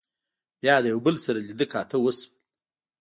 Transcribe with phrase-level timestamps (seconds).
[0.63, 2.31] بيا د يو بل سره لیدۀ کاتۀ وشول